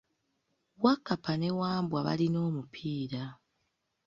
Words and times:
Wakkapa 0.83 1.31
ne 1.37 1.49
Wambwa 1.59 1.99
balina 2.07 2.39
omupiira. 2.47 3.23